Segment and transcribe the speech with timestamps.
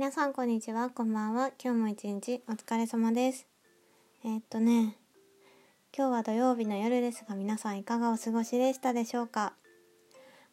[0.00, 0.88] 皆さんこんにちは。
[0.88, 1.50] こんばんは。
[1.62, 3.46] 今日も一日お疲れ様です。
[4.24, 4.96] えー、っとね
[5.94, 9.52] 今日は土曜日の夜ですが皆さんいかがお過ごしでしたでしょうか？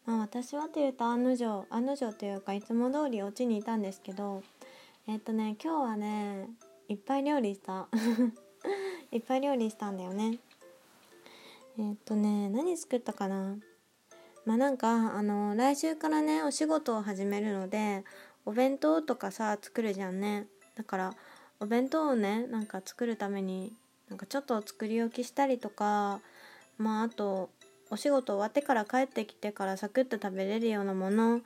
[0.05, 4.43] まあ私はというと案の定案の定というかいつも通りお家にいたんですけど
[5.07, 6.49] えー、っとね今日はね
[6.89, 7.87] いっぱい料理した。
[9.13, 10.39] いっぱい料理したんだよね。
[11.79, 13.55] えー、っとね何作ったかな？
[14.43, 18.03] まあなんかあの来週からねお仕事を始めるので
[18.47, 20.47] お弁当とかさ作るじゃんね。
[20.75, 21.13] だから
[21.59, 23.73] お弁当をねなんか作るために
[24.09, 26.21] なんかちょっと作り置きしたりとか
[26.77, 27.49] まああと
[27.89, 31.41] お仕事終わってから帰ってきてからサクッと食べれるようなもの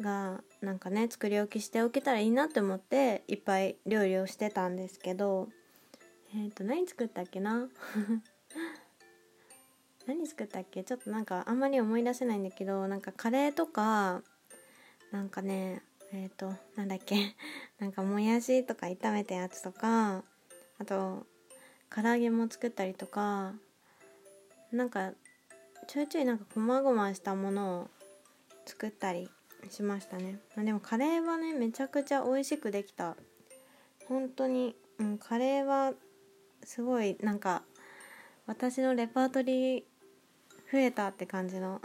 [0.00, 5.48] がなんかね作り置きしておけたらいいなって思っていっぱい料理をしてたんですけど。
[6.34, 7.68] えっ、ー、と何作ったっけな？
[10.06, 10.84] 何作ったっけ？
[10.84, 14.22] ちょっとなんかあんまり思い出せないんだけどなんかカレーとか
[15.12, 15.82] なんかね
[16.16, 17.36] えっ、ー、となんだっけ。
[17.78, 20.24] なんかもやしとか炒めたやつとか
[20.78, 21.26] あと
[21.90, 23.54] 唐揚げも作ったりとか
[24.72, 25.12] なんか
[25.86, 27.90] ちょいちょいなんかこまごましたものを
[28.64, 29.30] 作ったり
[29.70, 33.16] しましたね、ま、でもカレーはねめちゃくちゃ美味しくできた。
[34.08, 35.92] 本当に、うん、カレーは
[36.62, 37.64] すごいなんか
[38.46, 39.84] 私のレパートリー
[40.70, 41.80] 増えたって感じの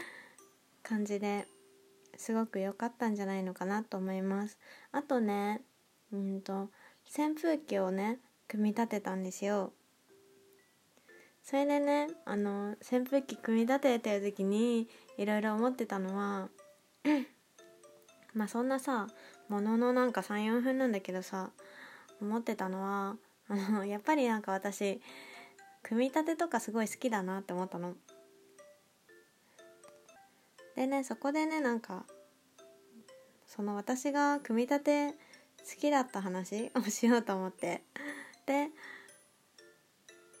[0.82, 1.46] 感じで。
[2.18, 4.58] すごく良かったんじゃないのかなと思います。
[4.92, 5.62] あとね
[6.12, 6.70] うんと
[7.06, 9.72] 扇風機をね組み立てたんですよ。
[11.42, 16.48] それでねあの扇風機組み立ててる時にいろいろ思ってたのは
[18.32, 19.08] まあそんなさ
[19.48, 21.50] もののなんか34分なんだけどさ
[22.20, 23.16] 思ってたのは
[23.48, 25.02] あのやっぱりなんか私
[25.82, 27.94] 組み立てとかすごい好きだなって思ったの。
[30.76, 32.04] でねそこでねなんか
[33.46, 35.16] その私が組み立て好
[35.80, 37.82] きだった話をしようと思って。
[38.46, 38.68] で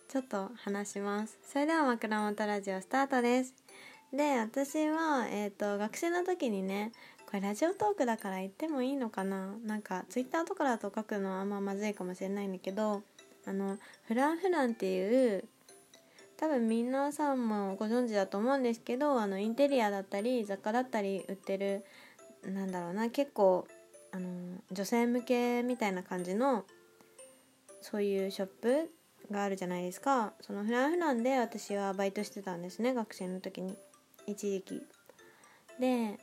[0.08, 1.38] ちょっと話します。
[1.42, 3.54] それでは枕元ラジオスタートです。
[4.12, 6.92] で私は、えーと、学生の時にね
[7.26, 9.56] これラジオトークだから言ってもいいのかな？
[9.64, 13.02] なんかツイッターとかだと書くのはあんままずいかもしれないんだけど
[13.44, 15.48] あのフランフランっていう
[16.44, 21.86] 多分皆さんもご存知だと思うんですけどあのインテリアだったり雑貨だったり売ってる
[22.46, 23.66] なんだろうな結構
[24.12, 26.66] あの女性向けみたいな感じの
[27.80, 28.90] そういうショップ
[29.30, 30.34] があるじゃないですか。
[30.42, 33.74] そのフランフランで私はバイトしてたんですね学生の時に。
[34.26, 34.82] 一時期。
[35.80, 36.18] で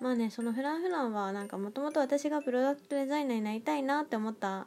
[0.00, 4.66] まあねそのフランフランはなんかもともと私がプロダクトデザイナーになりたいなって思った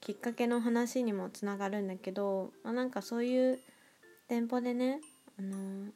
[0.00, 3.58] きっかけの話にもつながるんだけど、まあ、なんかそういう
[4.28, 5.00] 店舗でね、
[5.38, 5.90] あのー、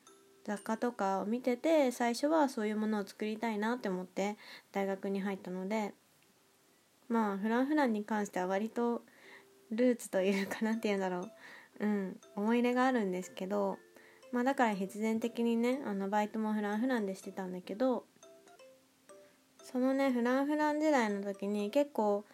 [0.44, 4.36] 雑貨とかを見てて最初はそういうものを作りたいなって思って
[4.72, 5.94] 大学に入ったので
[7.08, 9.02] まあフランフランに関しては割と
[9.70, 11.30] ルーツというかなっていうんだろう。
[11.80, 13.78] うん思い入れがあるんですけど
[14.30, 18.04] まあだから必然的にねあのバイトもフランフランでしてたんだけど
[19.64, 22.24] そのねフランフラン時代の時に結構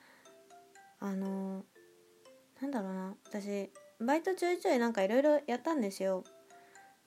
[1.01, 1.65] あの
[2.61, 3.15] なんだろうな。
[3.27, 3.71] 私
[4.01, 6.25] バイトちょいちょいなんかいろいろやったんですよ。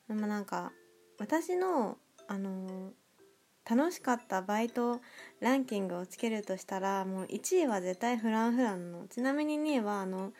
[0.07, 0.71] でもなんか
[1.19, 1.97] 私の
[2.27, 2.91] あの
[3.69, 5.01] 楽しかったバイト
[5.39, 9.07] ランキングをつけるとしたらもう1位は絶対フランフランの。
[9.07, 10.33] ちなみに2位はあの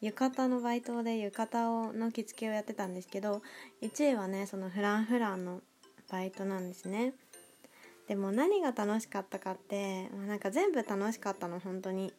[0.00, 3.42] 浴衣のバイトで浴衣をの着付けをやってたんですけど
[3.82, 5.62] 1位はねそのフランフランの
[6.10, 7.14] バイトなんですね。
[8.06, 12.12] でも何が楽しかったかってなんか全部楽しかったの本当に。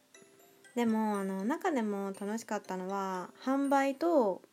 [0.78, 4.44] でもあの中でも楽しかったのは販売と,、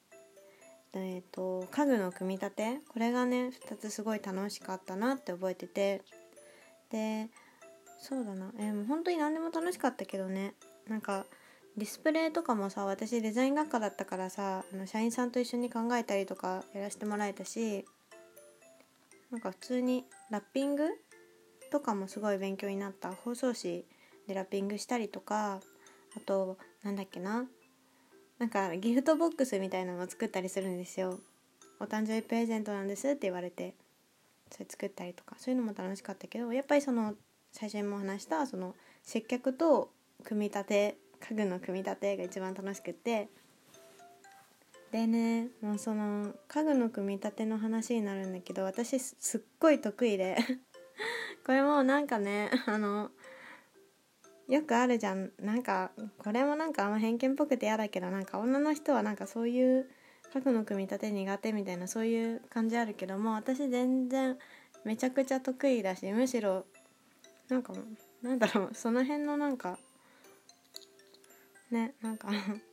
[0.94, 2.78] えーと、家具の組み立て。
[2.88, 6.00] これがね2つすごい楽しかったなって覚えてて。
[6.90, 7.28] で
[8.00, 8.50] そうだな。
[8.58, 10.54] えー、もう本当に何でも楽しかったけどね。
[10.88, 11.26] なんか
[11.76, 17.84] ディスプレイとかもさ私デザイン学科だったからさあの社員さんと一緒に考えたりとかやらせてもらえたし
[19.30, 20.84] なんか普通にラッピング
[21.70, 23.12] とかもすごい勉強になった。
[23.12, 23.84] 包装紙
[24.26, 25.60] でラッピングしたりとか
[26.16, 27.46] あとなんだっけな。
[28.38, 31.18] なんかギフトボックスみたいなのを作ったりするんですよ。
[31.80, 33.74] お誕生日プレゼントなんですって言われて。
[34.50, 35.36] それ作ったりとか。
[35.38, 37.14] そういうのも楽しかったけどやっぱりその
[37.52, 39.90] 最初にも話したその接客と
[40.24, 43.28] 組み立て家具の組み立てが一番楽しくって。
[44.92, 50.36] でねもうその家具の組み立ての話になるんだけど私すっごい得意で。
[51.44, 53.10] これもなんかねあの
[54.48, 55.30] よくあるじゃん。
[55.40, 59.88] なんかこれもなんかあんま偏見っぽくて嫌だけどなんか女の人はなんかそういう
[60.34, 64.36] 家具の組み立て苦手みたいなそういう感じあるけども私全然
[64.84, 66.66] めちゃくちゃ得意だしむしろ
[67.48, 67.72] なんか
[68.22, 69.78] なんだろうその辺のなんか
[71.70, 72.28] ねなんか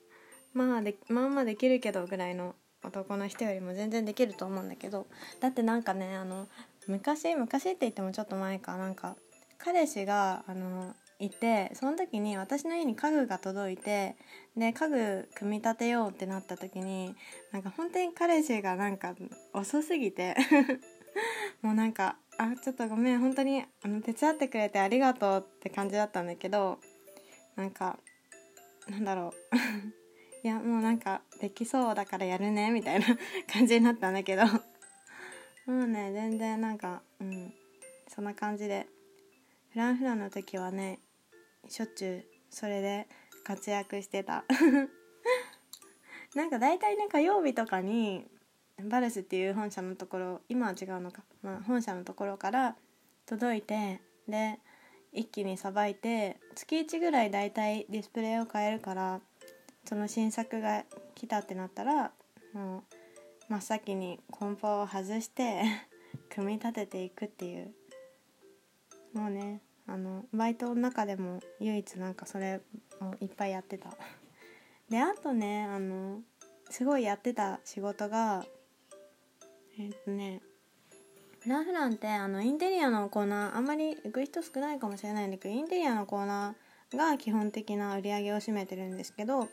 [0.53, 5.05] まあでまあまあできるけどぐらいの男の人よりも全然できると思うんだけど
[5.39, 6.47] だってなんかねあの
[6.87, 9.15] 昔昔って言ってもちょっと前かなんか
[9.59, 14.15] 彼氏があのいてその時に私の家に家具が届いて
[14.57, 17.15] で家具組み立てようってなった時に
[17.51, 19.15] なんか本当に彼氏がなんか
[19.53, 20.35] 遅すぎて
[21.61, 26.79] もうなんか「あちょっとごめん本当にあの手伝ってくれてありがとう」って感じだったんだけど
[27.55, 27.99] なんか
[28.89, 29.55] なんだろう。
[30.43, 33.05] いやもうなんかできそうだからやるねみたいな
[33.53, 34.43] 感じになったんだけど。
[35.67, 37.53] もうね全然なんかうん
[38.07, 38.87] そんな感じで。
[39.71, 40.99] フランフランの時はね
[41.67, 43.07] しょっちゅうそれで
[43.43, 44.43] 活躍してた。
[46.35, 48.25] なんか大体ね火曜日とかに
[48.83, 52.75] バルスっていう本社のところ今は違うのか、まあ、本社のところから
[53.25, 54.59] 届いてで
[55.11, 59.21] 一気にさばいて月1ぐらい大体ディスプレイを変えるから
[59.85, 60.85] その新作が
[61.15, 62.13] 来たってなったら
[62.53, 62.83] もう
[63.49, 65.63] 真っ先に梱包を外して
[66.33, 67.73] 組み立てていくっていう。
[69.13, 72.61] もうねあのバイトの中でも唯一なんかそれ
[73.01, 73.89] をいっぱいやってた。
[74.89, 76.21] であとねあの
[76.69, 78.45] すごいやってた仕事が
[79.77, 80.41] えっとね
[81.47, 89.49] ラフランってあのインテリアのコーナーあんまり行く人少ないかもしれないんだけどインテリアのコーナーが基本的な売り上げを占めてるんですけど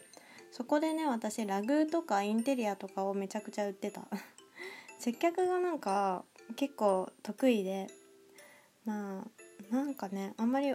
[0.51, 4.03] そこでね私ラグーとかインテリアとかをめちゃくちゃ売ってた。
[4.99, 6.25] 接客がなんか
[6.57, 7.87] 結構得意で
[8.85, 10.75] まあなんかねあんまり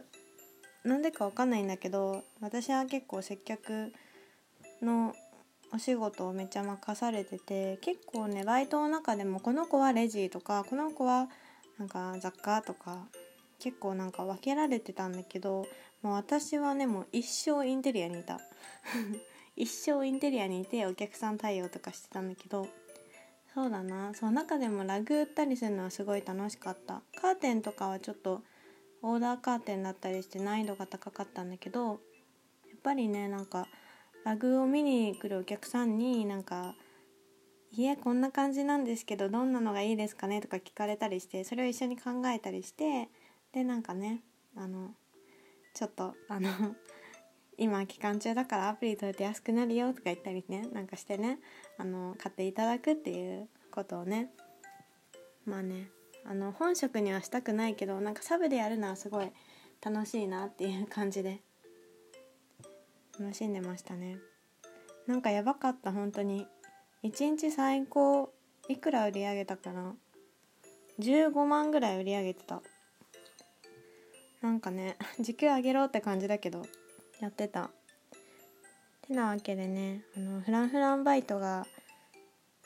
[0.83, 3.93] なんでかわかんないんだけど私は結構接客
[4.81, 5.13] の
[5.73, 11.29] お仕事をめちゃ任されてて結構ねバイトの中でもこの子はレジとかこの子は
[11.79, 13.07] なんか雑貨とか
[13.59, 15.65] 結構なんか分けられてたんだけど
[16.01, 18.39] もう私はねもう一生インテリアにいた。
[19.55, 22.67] 一生インテリアにいてお客さん対応とかしてたんだけど
[23.53, 24.13] そうだな。
[24.15, 27.03] その中でもラグ売ったりするのはすごい楽しかった。
[27.15, 28.41] カーテンとかはちょっと
[29.03, 31.97] オーダーカーテンだったりして難易度が高かったんだけどやっ
[32.81, 33.67] ぱりねなんか
[34.23, 36.73] ラグを見に来るお客さんになんか
[37.75, 43.09] 「いえこんな感じなんですけどどんなのがいいですかね?」とか聞かれたりしてそれを一緒に考えたりして
[43.51, 44.21] でなんかね
[44.55, 44.95] あの
[45.73, 46.49] ちょっとあの
[47.57, 51.39] 今期間中だからアプリ取れて安くなるよとか言ったりねなんかしてね
[51.77, 54.31] あの買っていただくっていうことをね
[55.45, 55.89] まあね
[56.25, 59.31] あの本職にはしたくないけどなんかサブでやるのはすごい
[59.83, 61.41] 楽しいなっていう感じで。
[63.19, 64.17] 楽しんでましたね。
[65.05, 66.47] なんかやばかった本当に。
[67.03, 68.33] 1日最高
[68.69, 69.93] いくら売り上げたかな。
[70.99, 72.61] 15万ぐらい売り上げてた。
[74.41, 76.63] なんかね時給上げろって感じだけど
[77.19, 77.69] やってた。
[79.07, 81.67] てなわけでねあのフランフランバイトが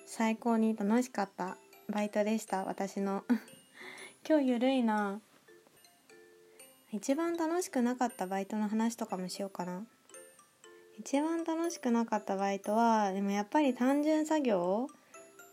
[0.05, 1.57] 最高に楽しかった。
[1.89, 3.23] バイトでした私の。
[4.27, 5.21] 今日ゆるいな。
[6.91, 9.85] 一番楽しくなかったバイトの話とかもしようかな。
[10.99, 14.87] 一番楽しくなかったバイトはでもやっぱり単純作業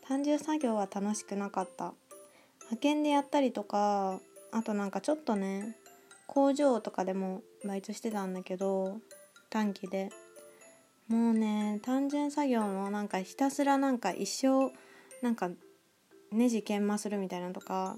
[0.09, 1.95] 単純作業は楽しくなかった。
[2.63, 4.21] 派遣でやったりとか
[4.51, 5.77] あとなんかちょっとね
[6.27, 9.01] 工場とかでもバイトしてたんだけど
[9.51, 10.11] 短期で。
[11.07, 14.73] もうね単純作業もなんかひたすらなんか一生
[15.23, 15.51] なんか
[16.35, 17.97] ネジ研磨するみたいなとか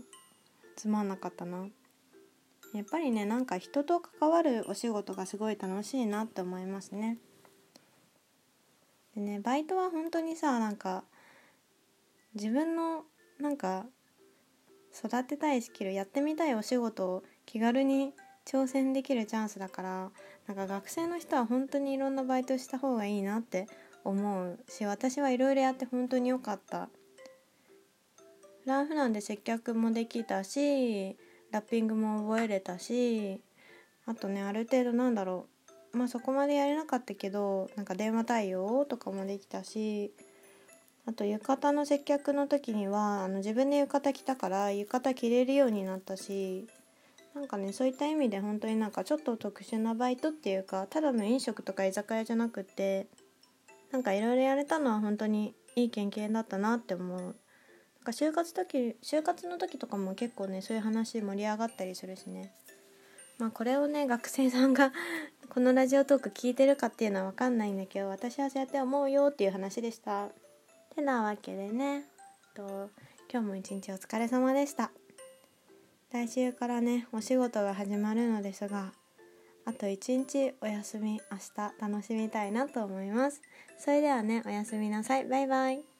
[0.76, 1.66] つまんなかったな。
[2.74, 7.18] やっぱりねなんか人と関わるお仕事がすごい楽しいなって思いますね。
[9.14, 11.04] でねバイトは本当にさなんか
[12.34, 13.04] 自分の
[13.40, 13.86] なんか
[14.94, 18.12] 育てたいスキルやってみたいお仕事を気軽に
[18.44, 20.10] 挑戦できるチャンスだから
[20.46, 23.66] なんか学生の人は本当にいろんなバイトした方がいいなって
[24.04, 26.88] 思うし私はいろいろやって本当に良かった
[28.66, 31.16] ランフランで接客もできたし
[31.52, 33.40] ラッピングも覚えれたし
[34.06, 35.46] あとねある程度なんだろ
[35.92, 40.12] うまあそこまでやれなかったけどなんか電話対応とかもできたし
[41.06, 46.66] あと浴衣の接客の時にはあの自分で浴衣着たから浴衣着れるようになったし
[47.36, 53.06] なんかねそういった意味で本当になんかちょっと特殊なバイトっていうかただの飲食とか居酒屋じゃなくって
[53.92, 57.36] なんかいろいろやれたのは本当にいい経験だったなって思う。
[58.06, 62.52] か就活時就活の時とかも結構ねそういう話盛り上がったりするしね。
[63.38, 64.92] まあこれをね学生さんが
[65.50, 70.28] このラジオトーク聞いてるかっていうのは分かんないんだけど私はそうやって思うよっていう話でした。
[70.94, 72.04] てなわけでね
[72.54, 72.90] と
[73.30, 74.90] 今日も一日お疲れ様でした。
[76.12, 78.92] 来週からねお仕事が始まるのですが
[79.64, 83.42] あと一日お休み明日楽しみたいなと思います。
[83.78, 85.26] それではねおやすみなさい。
[85.26, 85.95] バイバイ。